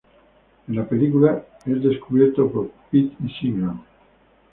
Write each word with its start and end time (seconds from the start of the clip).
En 0.67 0.75
la 0.75 0.83
película, 0.89 1.45
es 1.63 1.83
descubierto 1.83 2.51
por 2.51 2.71
Pitt 2.89 3.13
y 3.23 3.29
Seagram. 3.39 3.83